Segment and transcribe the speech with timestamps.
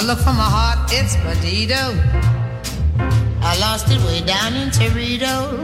[0.00, 1.92] I look for my heart, it's perdido.
[3.42, 5.60] I lost it way down in Torito.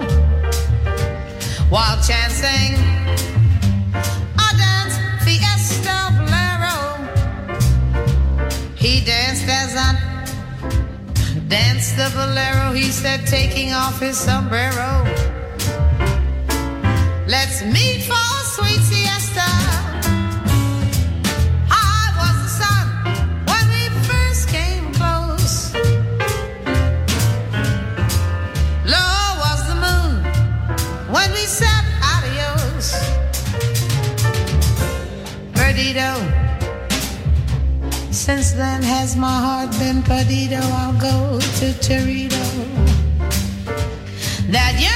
[1.71, 2.77] While chancing
[3.95, 6.77] a dance fiesta bolero.
[8.75, 9.95] He danced as I
[11.49, 12.75] danced the bolero.
[12.75, 15.03] He said, taking off his sombrero.
[17.27, 18.86] Let's meet for a sweet
[38.27, 40.59] Since then has my heart been perdido.
[40.59, 42.43] I'll go to Torito.
[44.51, 44.96] That yearning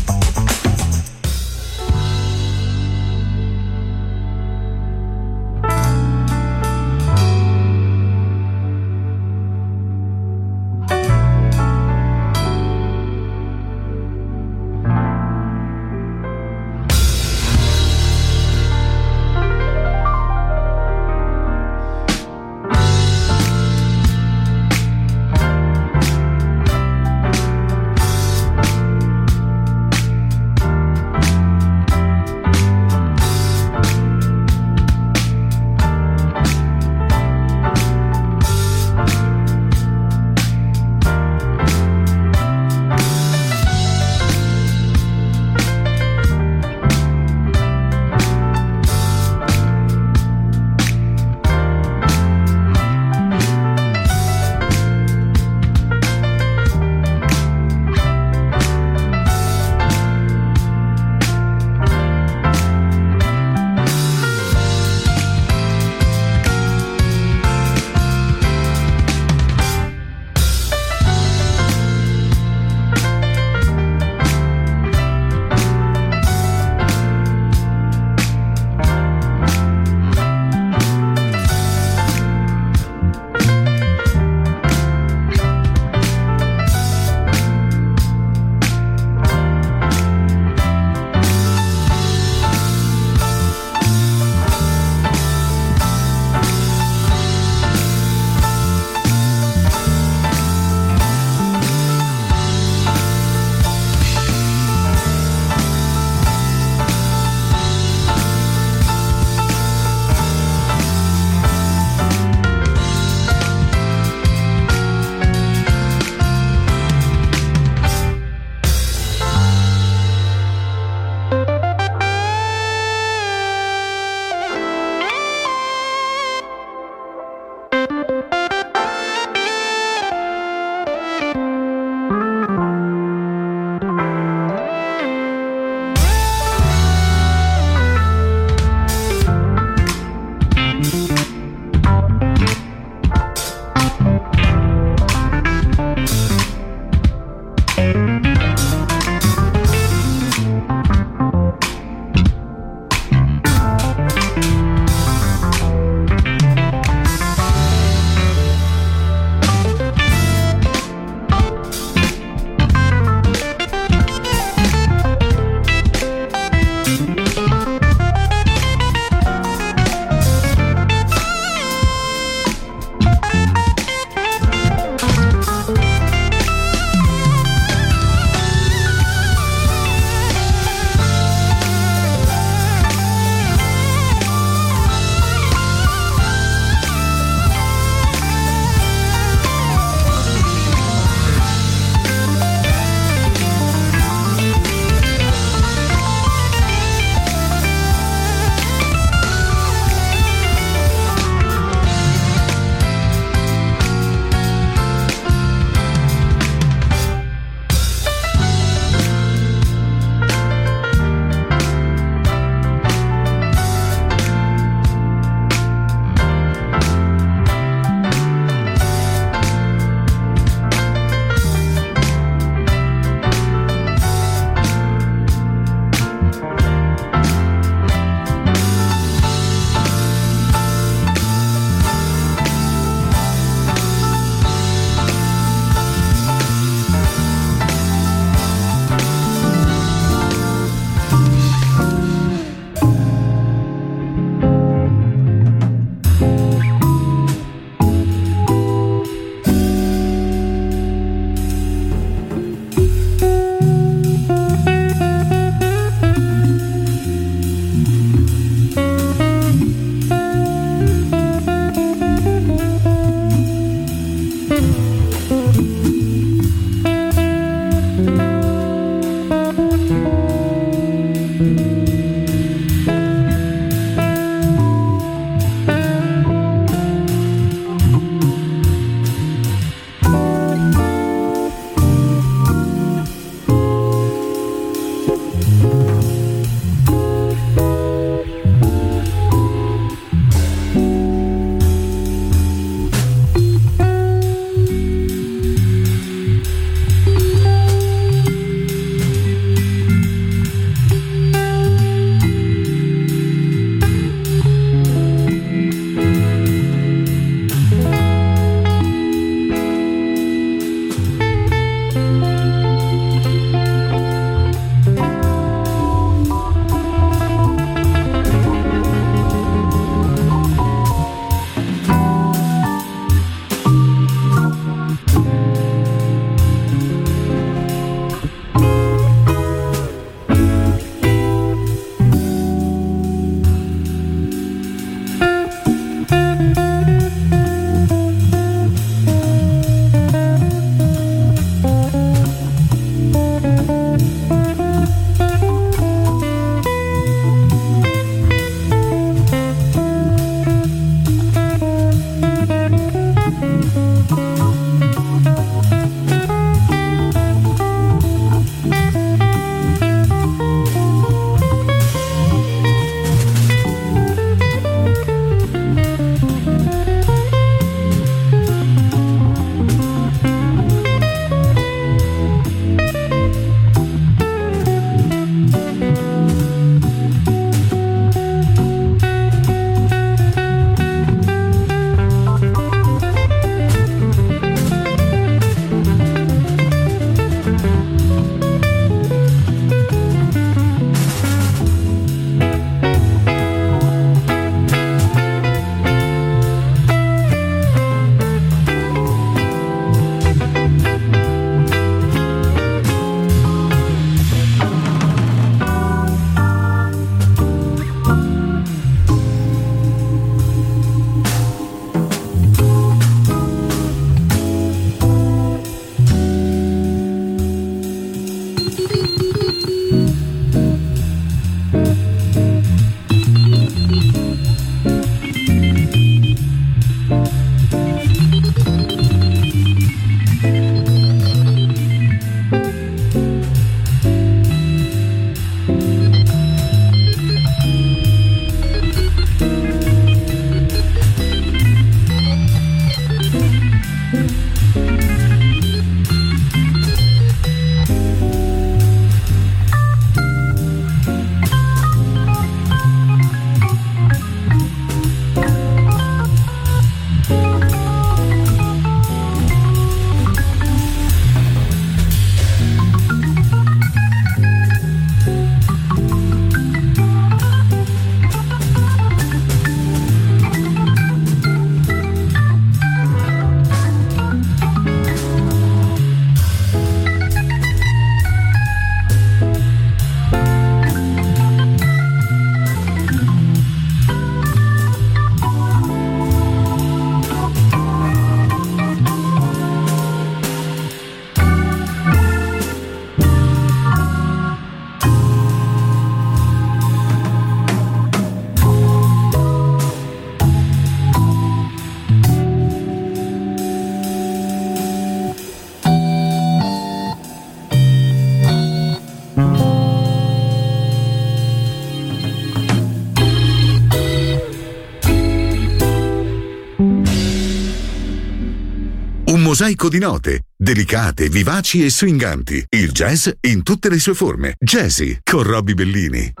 [519.81, 522.63] Mosaico di note, delicate, vivaci e swinganti.
[522.69, 524.53] Il jazz in tutte le sue forme.
[524.59, 526.40] Jazzy con Robbie Bellini.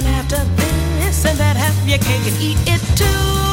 [0.00, 0.36] and after
[0.98, 3.49] this and that, half your cake and eat it too.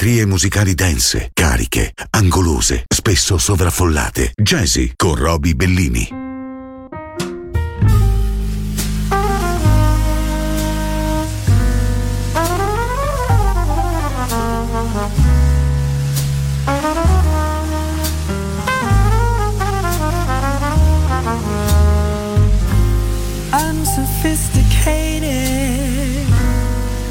[0.00, 4.32] Geometrie musicali dense, cariche, angolose, spesso sovraffollate.
[4.34, 6.08] Jazzy con Roby Bellini.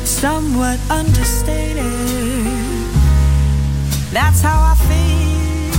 [0.03, 1.18] Somewhat understated.
[4.11, 5.71] That's how I feel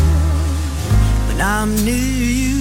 [1.26, 2.60] when I'm near you.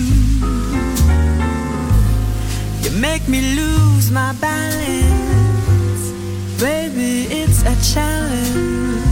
[2.81, 6.11] You make me lose my balance,
[6.59, 7.27] baby.
[7.29, 9.05] It's a challenge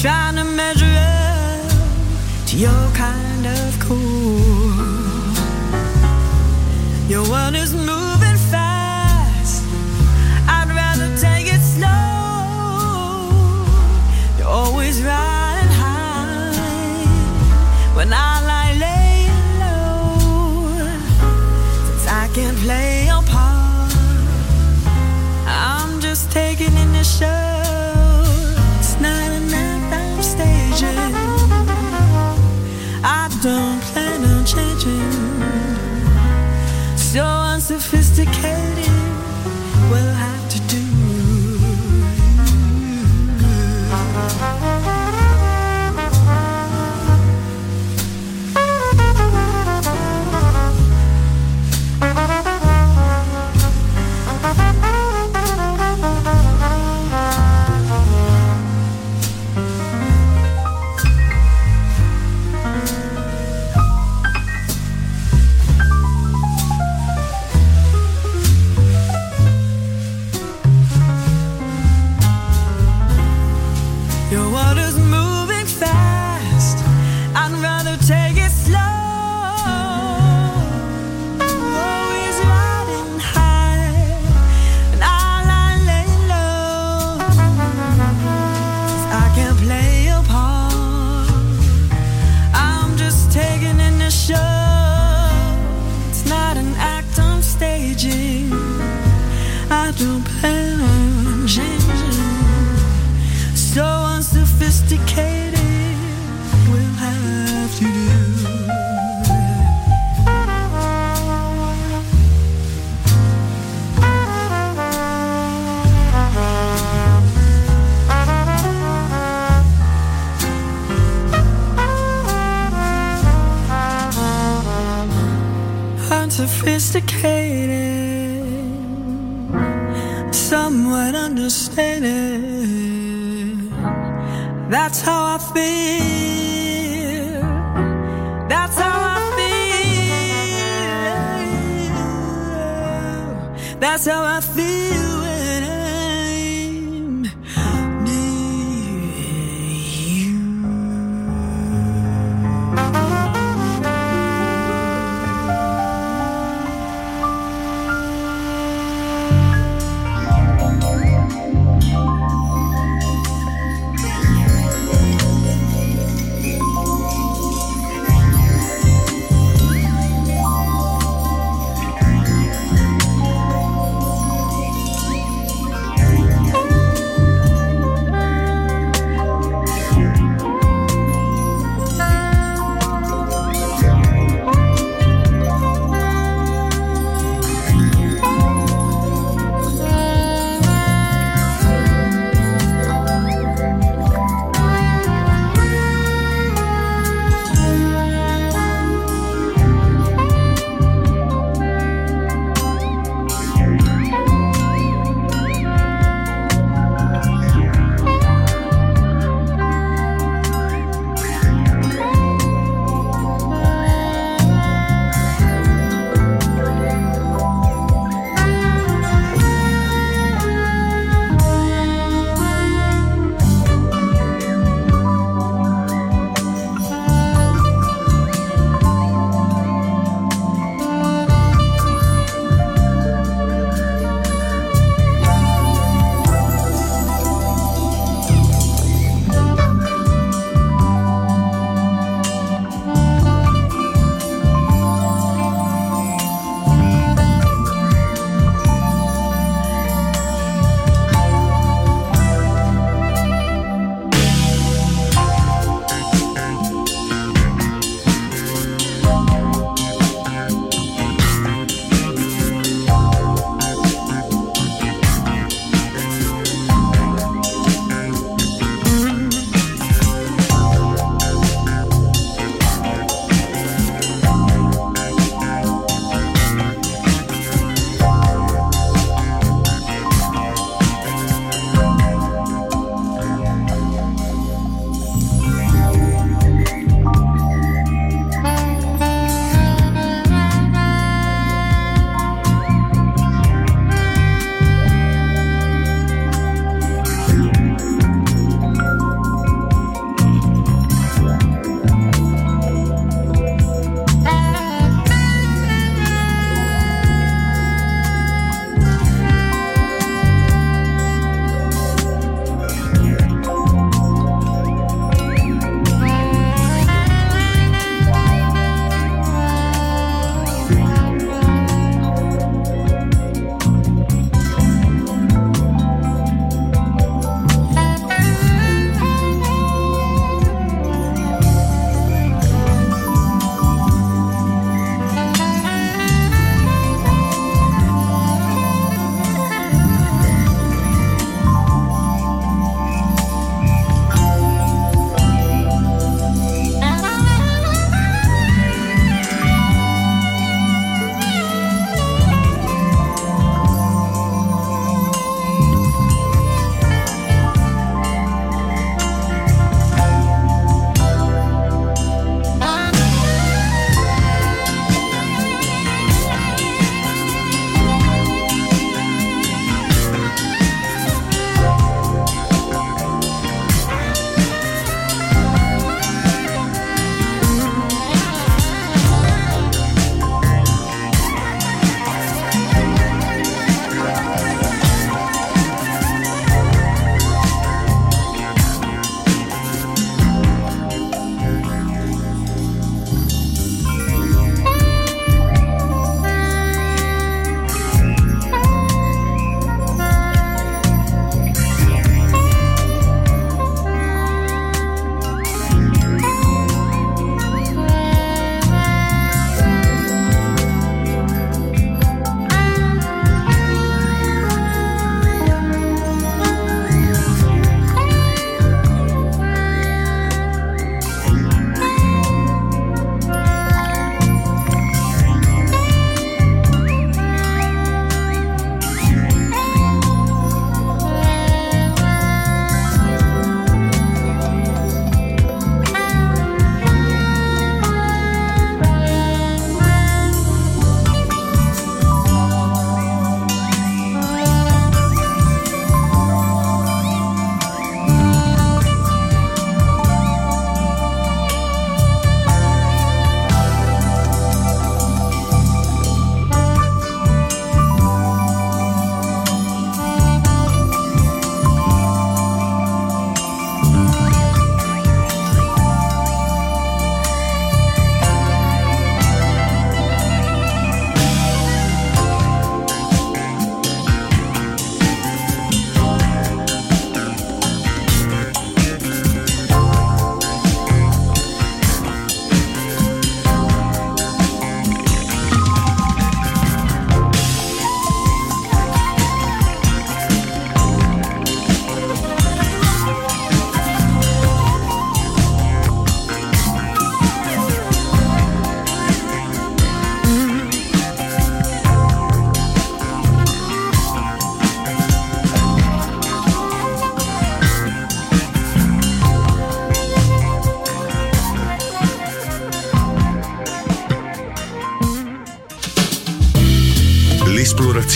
[0.00, 1.70] trying to measure up
[2.46, 4.40] to your kind of cool.
[7.08, 8.09] Your world is moving
[27.20, 27.49] show.